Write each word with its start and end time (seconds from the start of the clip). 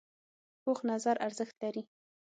پوخ 0.61 0.79
نظر 0.91 1.15
ارزښت 1.27 1.55
لري 1.63 1.83